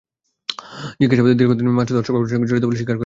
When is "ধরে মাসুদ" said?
1.67-1.95